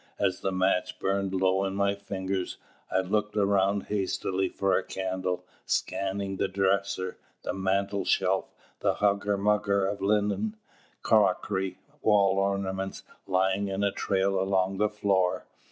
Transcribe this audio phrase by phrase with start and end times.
[0.17, 2.57] As the match burned low in my fingers
[2.91, 9.37] I looked around hastily for a candle, scanning the dresser, the mantel shelf, the hugger
[9.37, 10.55] mugger of linen,
[11.03, 15.45] crockery, wall ornaments, lying in a trail along the floor.